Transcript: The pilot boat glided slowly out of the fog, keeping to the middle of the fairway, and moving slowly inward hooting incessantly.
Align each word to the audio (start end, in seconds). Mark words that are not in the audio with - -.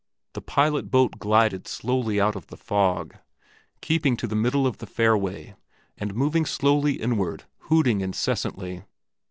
The 0.33 0.41
pilot 0.41 0.89
boat 0.89 1.19
glided 1.19 1.67
slowly 1.67 2.19
out 2.19 2.35
of 2.35 2.47
the 2.47 2.57
fog, 2.57 3.17
keeping 3.81 4.17
to 4.17 4.25
the 4.25 4.35
middle 4.35 4.65
of 4.65 4.79
the 4.79 4.87
fairway, 4.87 5.55
and 5.95 6.15
moving 6.15 6.47
slowly 6.47 6.93
inward 6.93 7.43
hooting 7.65 8.01
incessantly. 8.01 8.81